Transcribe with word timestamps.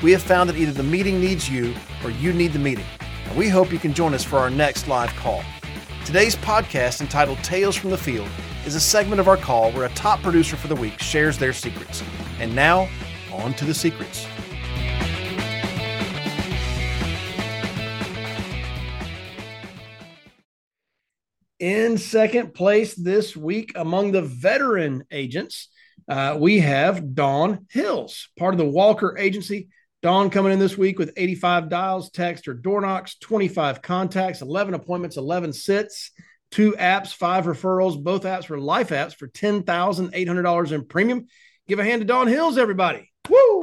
We 0.00 0.12
have 0.12 0.22
found 0.22 0.48
that 0.48 0.56
either 0.56 0.70
the 0.70 0.84
meeting 0.84 1.20
needs 1.20 1.50
you 1.50 1.74
or 2.04 2.10
you 2.10 2.32
need 2.32 2.52
the 2.52 2.58
meeting, 2.60 2.84
and 3.24 3.36
we 3.36 3.48
hope 3.48 3.72
you 3.72 3.80
can 3.80 3.92
join 3.92 4.14
us 4.14 4.22
for 4.22 4.38
our 4.38 4.48
next 4.48 4.86
live 4.86 5.10
call. 5.16 5.42
Today's 6.04 6.36
podcast, 6.36 7.00
entitled 7.00 7.38
Tales 7.38 7.74
from 7.74 7.90
the 7.90 7.98
Field, 7.98 8.28
is 8.64 8.76
a 8.76 8.80
segment 8.80 9.20
of 9.20 9.26
our 9.26 9.36
call 9.36 9.72
where 9.72 9.86
a 9.86 9.88
top 9.90 10.22
producer 10.22 10.54
for 10.54 10.68
the 10.68 10.76
week 10.76 11.00
shares 11.00 11.36
their 11.36 11.52
secrets. 11.52 12.04
And 12.38 12.54
now, 12.54 12.88
on 13.32 13.54
to 13.54 13.64
the 13.64 13.74
secrets. 13.74 14.24
In 21.58 21.98
second 21.98 22.54
place 22.54 22.94
this 22.94 23.36
week 23.36 23.72
among 23.74 24.12
the 24.12 24.22
veteran 24.22 25.02
agents, 25.10 25.70
uh, 26.08 26.36
we 26.38 26.60
have 26.60 27.16
Dawnn 27.16 27.66
Hills, 27.72 28.28
part 28.38 28.54
of 28.54 28.58
the 28.58 28.64
Walker 28.64 29.18
Agency. 29.18 29.70
Dawnn 30.02 30.30
coming 30.30 30.52
in 30.52 30.58
this 30.58 30.78
week 30.78 30.98
with 30.98 31.12
85 31.16 31.68
dials, 31.68 32.10
text, 32.10 32.46
or 32.46 32.54
door 32.54 32.80
knocks, 32.80 33.16
25 33.18 33.82
contacts, 33.82 34.42
11 34.42 34.74
appointments, 34.74 35.16
11 35.16 35.52
sits 35.52 36.12
two 36.50 36.72
apps, 36.72 37.12
five 37.12 37.44
referrals. 37.44 38.02
Both 38.02 38.22
apps 38.22 38.48
were 38.48 38.58
life 38.58 38.90
apps 38.90 39.14
for 39.14 39.28
$10,800 39.28 40.72
in 40.72 40.84
premium. 40.86 41.26
Give 41.66 41.78
a 41.78 41.84
hand 41.84 42.00
to 42.00 42.06
Dawnn 42.06 42.28
Hills, 42.28 42.58
everybody. 42.58 43.10
Woo! 43.28 43.60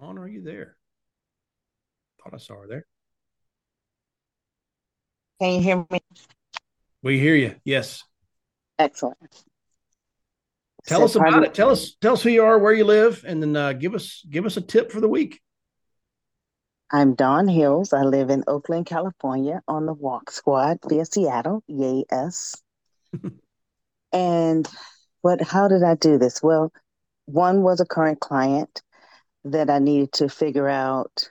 Dawnn, 0.00 0.18
are 0.18 0.28
you 0.28 0.42
there? 0.42 0.76
Thought 2.22 2.34
I 2.34 2.38
saw 2.38 2.60
her 2.60 2.66
there. 2.66 2.86
Can 5.40 5.54
you 5.54 5.60
hear 5.60 5.86
me? 5.90 6.00
We 7.02 7.18
hear 7.20 7.34
you. 7.34 7.56
Yes. 7.64 8.02
Excellent. 8.78 9.18
Tell 10.86 11.02
us 11.02 11.16
about 11.16 11.42
it. 11.42 11.52
Tell 11.54 11.70
us 11.70 11.96
tell 12.00 12.12
us 12.12 12.22
who 12.22 12.30
you 12.30 12.44
are, 12.44 12.58
where 12.58 12.72
you 12.72 12.84
live, 12.84 13.24
and 13.26 13.42
then 13.42 13.56
uh, 13.56 13.72
give 13.72 13.94
us 13.94 14.24
give 14.30 14.46
us 14.46 14.56
a 14.56 14.60
tip 14.60 14.92
for 14.92 15.00
the 15.00 15.08
week. 15.08 15.40
I'm 16.92 17.14
Dawnn 17.14 17.48
Hills. 17.48 17.92
I 17.92 18.02
live 18.02 18.30
in 18.30 18.44
Oakland, 18.46 18.86
California 18.86 19.60
on 19.66 19.86
the 19.86 19.92
Walk 19.92 20.30
Squad 20.30 20.78
via 20.88 21.04
Seattle. 21.04 21.64
Yes. 21.66 22.54
and 24.12 24.68
what 25.22 25.42
how 25.42 25.66
did 25.66 25.82
I 25.82 25.96
do 25.96 26.18
this? 26.18 26.40
Well, 26.40 26.72
one 27.24 27.62
was 27.62 27.80
a 27.80 27.86
current 27.86 28.20
client 28.20 28.82
that 29.44 29.68
I 29.68 29.80
needed 29.80 30.12
to 30.14 30.28
figure 30.28 30.68
out 30.68 31.30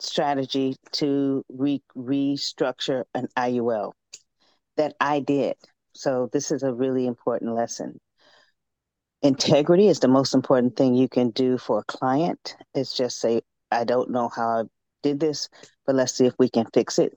strategy 0.00 0.76
to 0.92 1.44
re- 1.48 1.82
restructure 1.96 3.04
an 3.14 3.28
IUL 3.36 3.92
that 4.76 4.94
I 5.00 5.20
did. 5.20 5.56
So 5.94 6.28
this 6.32 6.50
is 6.50 6.62
a 6.62 6.72
really 6.72 7.06
important 7.06 7.54
lesson. 7.54 8.00
Integrity 9.22 9.88
is 9.88 10.00
the 10.00 10.08
most 10.08 10.34
important 10.34 10.76
thing 10.76 10.94
you 10.94 11.08
can 11.08 11.30
do 11.30 11.58
for 11.58 11.80
a 11.80 11.84
client. 11.84 12.56
Is 12.74 12.92
just 12.92 13.20
say, 13.20 13.42
I 13.70 13.84
don't 13.84 14.10
know 14.10 14.28
how 14.28 14.48
I 14.48 14.64
did 15.02 15.20
this, 15.20 15.48
but 15.86 15.94
let's 15.94 16.12
see 16.14 16.26
if 16.26 16.34
we 16.38 16.48
can 16.48 16.66
fix 16.72 16.98
it. 16.98 17.16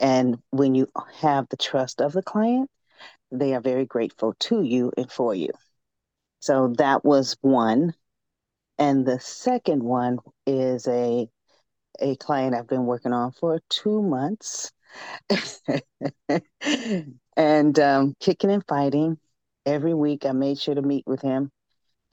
And 0.00 0.38
when 0.50 0.74
you 0.74 0.88
have 1.20 1.46
the 1.48 1.56
trust 1.56 2.00
of 2.00 2.12
the 2.12 2.22
client, 2.22 2.70
they 3.30 3.54
are 3.54 3.60
very 3.60 3.84
grateful 3.84 4.34
to 4.40 4.62
you 4.62 4.92
and 4.96 5.10
for 5.10 5.34
you. 5.34 5.50
So 6.40 6.74
that 6.78 7.04
was 7.04 7.36
one. 7.40 7.94
And 8.78 9.06
the 9.06 9.20
second 9.20 9.82
one 9.82 10.18
is 10.46 10.86
a 10.88 11.28
a 12.00 12.16
client 12.16 12.54
I've 12.54 12.66
been 12.66 12.86
working 12.86 13.12
on 13.12 13.32
for 13.32 13.60
two 13.68 14.02
months. 14.02 14.72
and 17.36 17.78
um, 17.78 18.14
kicking 18.20 18.50
and 18.50 18.64
fighting. 18.66 19.18
Every 19.66 19.94
week 19.94 20.26
I 20.26 20.32
made 20.32 20.58
sure 20.58 20.74
to 20.74 20.82
meet 20.82 21.04
with 21.06 21.22
him 21.22 21.50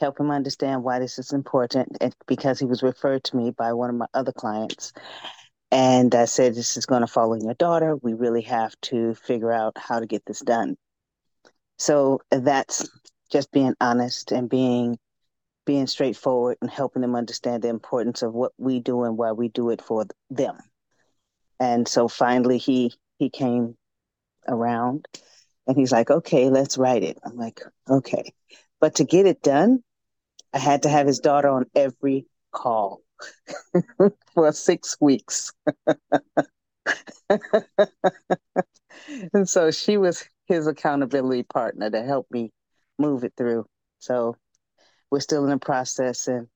help 0.02 0.20
him 0.20 0.32
understand 0.32 0.84
why 0.84 1.00
this 1.00 1.20
is 1.20 1.32
important 1.32 1.96
and 2.02 2.14
because 2.28 2.60
he 2.60 2.66
was 2.66 2.84
referred 2.84 3.24
to 3.24 3.38
me 3.38 3.52
by 3.52 3.72
one 3.72 3.90
of 3.90 3.96
my 3.96 4.08
other 4.14 4.34
clients. 4.34 4.92
And 5.72 6.14
i 6.16 6.26
said 6.26 6.54
this 6.54 6.76
is 6.76 6.86
going 6.86 7.02
to 7.02 7.08
fall 7.08 7.32
on 7.32 7.42
your 7.42 7.54
daughter. 7.54 7.96
We 7.96 8.14
really 8.14 8.42
have 8.42 8.76
to 8.82 9.14
figure 9.14 9.54
out 9.54 9.78
how 9.78 10.00
to 10.00 10.08
get 10.08 10.26
this 10.26 10.42
done. 10.42 10.76
So 11.78 12.22
that's 12.32 12.90
just 13.32 13.52
being 13.52 13.76
honest 13.80 14.32
and 14.34 14.50
being 14.50 14.98
being 15.66 15.86
straightforward 15.86 16.58
and 16.62 16.70
helping 16.70 17.04
them 17.04 17.16
understand 17.16 17.62
the 17.62 17.70
importance 17.70 18.24
of 18.24 18.34
what 18.34 18.52
we 18.58 18.80
do 18.80 19.04
and 19.04 19.16
why 19.16 19.32
we 19.32 19.48
do 19.48 19.70
it 19.70 19.82
for 19.82 20.06
them. 20.32 20.58
And 21.60 21.88
so 21.88 22.08
finally 22.08 22.58
he 22.58 22.94
he 23.20 23.30
came 23.30 23.78
around 24.48 25.08
and 25.68 25.78
he's 25.78 25.92
like 25.92 26.10
okay 26.10 26.50
let's 26.50 26.78
write 26.78 27.04
it 27.04 27.18
i'm 27.24 27.38
like 27.38 27.62
okay 27.90 28.34
but 28.80 28.96
to 28.96 29.04
get 29.04 29.26
it 29.26 29.42
done 29.42 29.84
I 30.54 30.60
had 30.60 30.84
to 30.84 30.90
have 30.90 31.08
his 31.08 31.20
daughter 31.20 31.50
on 31.50 31.66
every 31.76 32.28
call 32.52 33.02
for 34.34 34.52
six 34.52 34.98
weeks. 35.00 35.54
and 39.34 39.48
so 39.48 39.72
she 39.72 39.98
was 39.98 40.26
his 40.46 40.68
accountability 40.68 41.44
partner 41.44 41.90
to 41.90 42.04
help 42.04 42.28
me 42.32 42.52
move 43.00 43.24
it 43.24 43.34
through. 43.38 43.66
So 44.00 44.36
we're 45.10 45.22
still 45.22 45.46
in 45.46 45.52
the 45.52 45.58
process 45.58 46.28
and 46.28 46.48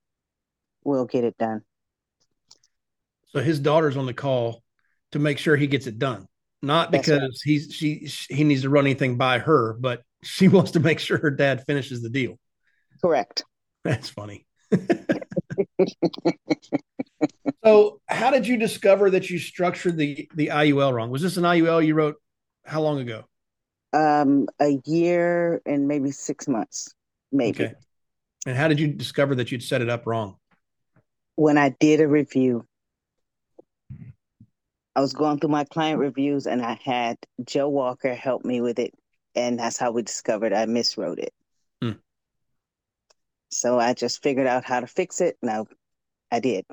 we'll 0.84 1.06
get 1.06 1.24
it 1.24 1.38
done. 1.38 1.62
So 3.28 3.40
his 3.40 3.60
daughter's 3.60 3.98
on 3.98 4.06
the 4.06 4.14
call 4.14 4.64
to 5.12 5.20
make 5.20 5.38
sure 5.38 5.56
he 5.56 5.68
gets 5.68 5.88
it 5.88 6.00
done. 6.00 6.28
Not 6.66 6.92
because 6.92 7.22
right. 7.22 7.32
he's 7.44 7.72
she, 7.72 8.08
she 8.08 8.34
he 8.34 8.44
needs 8.44 8.64
to 8.64 8.70
run 8.70 8.86
anything 8.86 9.18
by 9.18 9.38
her, 9.38 9.74
but 9.74 10.02
she 10.24 10.48
wants 10.50 10.72
to 10.72 10.80
make 10.80 11.00
sure 11.00 11.18
her 11.20 11.30
dad 11.30 11.64
finishes 11.66 12.02
the 12.02 12.10
deal. 12.10 12.40
Correct. 13.02 13.44
That's 13.84 14.10
funny. 14.10 14.48
so, 17.64 18.02
how 18.08 18.32
did 18.32 18.48
you 18.48 18.58
discover 18.58 19.12
that 19.12 19.30
you 19.30 19.38
structured 19.38 19.96
the 19.96 20.28
the 20.34 20.48
IUL 20.48 20.92
wrong? 20.92 21.12
Was 21.12 21.22
this 21.22 21.38
an 21.38 21.44
IUL 21.44 21.86
you 21.86 21.94
wrote 21.94 22.16
how 22.66 22.82
long 22.82 23.00
ago? 23.00 23.26
Um, 23.94 24.48
a 24.60 24.80
year 24.86 25.62
and 25.68 25.88
maybe 25.88 26.10
six 26.10 26.48
months, 26.48 26.94
maybe. 27.32 27.66
Okay. 27.66 27.74
And 28.48 28.58
how 28.58 28.68
did 28.68 28.80
you 28.80 28.88
discover 28.88 29.36
that 29.36 29.52
you'd 29.52 29.64
set 29.64 29.82
it 29.82 29.90
up 29.90 30.08
wrong? 30.08 30.38
When 31.36 31.60
I 31.60 31.76
did 31.80 32.02
a 32.02 32.08
review, 32.08 32.66
I 34.96 35.02
was 35.02 35.14
going 35.14 35.40
through 35.40 35.50
my 35.50 35.66
client 35.66 36.00
reviews 36.00 36.48
and 36.48 36.62
I 36.62 36.80
had 36.84 37.18
Joe 37.44 37.70
Walker 37.70 38.14
help 38.14 38.46
me 38.46 38.62
with 38.62 38.80
it. 38.80 38.94
And 39.36 39.60
that's 39.60 39.78
how 39.78 39.92
we 39.92 40.02
discovered 40.02 40.54
I 40.54 40.66
miswrote 40.66 41.20
it. 41.20 41.34
So 43.56 43.80
I 43.80 43.94
just 43.94 44.22
figured 44.22 44.48
out 44.48 44.66
how 44.66 44.82
to 44.82 44.88
fix 44.88 45.22
it. 45.22 45.38
No, 45.42 45.66
I 46.30 46.42
did. 46.42 46.66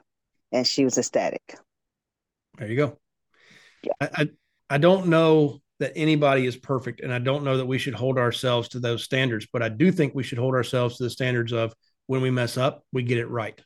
And 0.50 0.66
she 0.66 0.84
was 0.84 0.98
ecstatic. 0.98 1.56
There 2.58 2.68
you 2.68 2.76
go. 2.76 2.98
Yeah. 3.84 3.92
I, 4.00 4.08
I, 4.14 4.28
I 4.68 4.78
don't 4.78 5.06
know 5.06 5.60
that 5.78 5.92
anybody 5.94 6.44
is 6.44 6.56
perfect, 6.56 7.00
and 7.00 7.12
I 7.12 7.20
don't 7.20 7.44
know 7.44 7.56
that 7.56 7.66
we 7.66 7.78
should 7.78 7.94
hold 7.94 8.18
ourselves 8.18 8.68
to 8.70 8.80
those 8.80 9.04
standards, 9.04 9.46
but 9.52 9.62
I 9.62 9.68
do 9.68 9.92
think 9.92 10.14
we 10.14 10.22
should 10.22 10.38
hold 10.38 10.54
ourselves 10.54 10.96
to 10.96 11.04
the 11.04 11.10
standards 11.10 11.52
of 11.52 11.72
when 12.06 12.20
we 12.20 12.30
mess 12.30 12.56
up, 12.56 12.84
we 12.92 13.04
get 13.04 13.18
it 13.18 13.28
right 13.28 13.58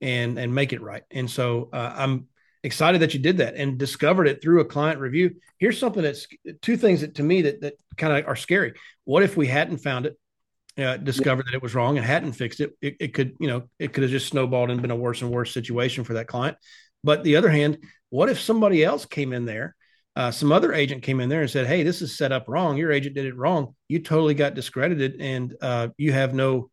and 0.00 0.38
and 0.38 0.54
make 0.54 0.72
it 0.72 0.82
right. 0.82 1.02
And 1.10 1.30
so 1.30 1.70
uh, 1.72 1.94
I'm 1.96 2.26
excited 2.66 3.00
that 3.00 3.14
you 3.14 3.20
did 3.20 3.38
that 3.38 3.54
and 3.54 3.78
discovered 3.78 4.26
it 4.26 4.42
through 4.42 4.60
a 4.60 4.64
client 4.64 4.98
review. 4.98 5.36
Here's 5.58 5.78
something 5.78 6.02
that's 6.02 6.26
two 6.60 6.76
things 6.76 7.00
that 7.00 7.14
to 7.14 7.22
me 7.22 7.42
that 7.42 7.60
that 7.60 7.74
kind 7.96 8.12
of 8.12 8.26
are 8.26 8.36
scary. 8.36 8.74
What 9.04 9.22
if 9.22 9.36
we 9.36 9.46
hadn't 9.46 9.78
found 9.78 10.06
it 10.06 10.18
uh, 10.76 10.96
discovered 10.96 11.44
yeah. 11.46 11.52
that 11.52 11.56
it 11.56 11.62
was 11.62 11.76
wrong 11.76 11.96
and 11.96 12.04
hadn't 12.04 12.32
fixed 12.32 12.60
it, 12.60 12.72
it, 12.82 12.96
it 13.00 13.14
could, 13.14 13.36
you 13.38 13.46
know, 13.46 13.68
it 13.78 13.92
could 13.92 14.02
have 14.02 14.10
just 14.10 14.26
snowballed 14.26 14.70
and 14.70 14.82
been 14.82 14.90
a 14.90 14.96
worse 14.96 15.22
and 15.22 15.30
worse 15.30 15.54
situation 15.54 16.02
for 16.02 16.14
that 16.14 16.26
client. 16.26 16.56
But 17.04 17.22
the 17.22 17.36
other 17.36 17.48
hand, 17.48 17.78
what 18.10 18.28
if 18.28 18.40
somebody 18.40 18.84
else 18.84 19.06
came 19.06 19.32
in 19.32 19.46
there, 19.46 19.76
uh, 20.16 20.32
some 20.32 20.50
other 20.50 20.72
agent 20.72 21.04
came 21.04 21.20
in 21.20 21.28
there 21.28 21.42
and 21.42 21.50
said, 21.50 21.66
"Hey, 21.66 21.82
this 21.84 22.02
is 22.02 22.16
set 22.16 22.32
up 22.32 22.46
wrong. 22.48 22.76
Your 22.76 22.90
agent 22.90 23.14
did 23.14 23.26
it 23.26 23.36
wrong. 23.36 23.76
You 23.86 24.00
totally 24.00 24.34
got 24.34 24.54
discredited, 24.54 25.20
and 25.20 25.54
uh, 25.60 25.88
you 25.98 26.12
have 26.12 26.34
no 26.34 26.70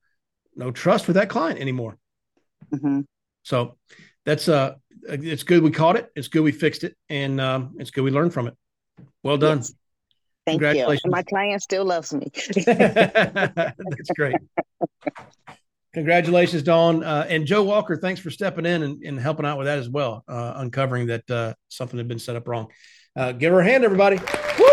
no 0.56 0.72
trust 0.72 1.08
with 1.08 1.18
that 1.18 1.30
client 1.30 1.60
anymore." 1.60 1.98
Mm-hmm. 2.74 3.02
So 3.44 3.78
that's 4.26 4.48
uh, 4.48 4.76
it's 5.08 5.44
good 5.44 5.64
we 5.64 5.72
caught 5.72 5.96
it. 5.96 6.12
It's 6.16 6.28
good 6.28 6.42
we 6.42 6.52
fixed 6.52 6.84
it, 6.84 6.96
and 7.10 7.40
um, 7.40 7.76
it's 7.78 7.92
good 7.92 8.04
we 8.04 8.12
learned 8.12 8.34
from 8.34 8.48
it. 8.48 8.56
Well 9.24 9.38
done. 9.38 9.60
Yes. 9.60 9.74
Thank 10.46 10.62
you. 10.62 10.90
And 10.90 11.00
my 11.06 11.24
client 11.24 11.62
still 11.62 11.86
loves 11.86 12.14
me. 12.14 12.30
That's 12.66 14.12
great. 14.16 14.36
Congratulations, 15.94 16.64
Dawnn. 16.64 17.04
Uh, 17.04 17.26
and 17.30 17.46
Joe 17.46 17.64
Walker, 17.64 17.96
thanks 17.96 18.20
for 18.20 18.30
stepping 18.32 18.66
in 18.66 18.84
and, 18.84 19.04
and 19.04 19.20
helping 19.20 19.46
out 19.46 19.58
with 19.58 19.68
that 19.68 19.78
as 19.78 19.88
well, 19.88 20.24
uh, 20.28 20.54
uncovering 20.58 21.08
that 21.08 21.30
uh, 21.30 21.54
something 21.70 21.98
had 21.98 22.08
been 22.08 22.20
set 22.20 22.36
up 22.36 22.48
wrong. 22.48 22.68
Uh, 23.16 23.32
give 23.32 23.54
her 23.54 23.60
a 23.60 23.64
hand, 23.64 23.84
everybody. 23.84 24.18
Woo! 24.60 24.73